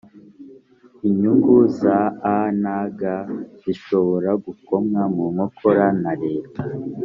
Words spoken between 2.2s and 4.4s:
a.n.g zishobora